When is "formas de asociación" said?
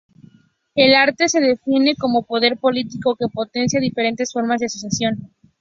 4.33-5.31